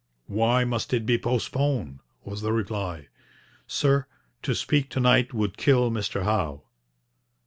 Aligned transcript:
'Why 0.25 0.63
must 0.63 0.95
it 0.95 1.05
be 1.05 1.19
postponed?' 1.19 1.99
was 2.25 2.41
the 2.41 2.51
reply. 2.51 3.09
'Sir, 3.67 4.07
to 4.41 4.55
speak 4.55 4.89
to 4.89 4.99
night 4.99 5.31
would 5.31 5.57
kill 5.57 5.91
Mr 5.91 6.23
Howe.' 6.23 6.63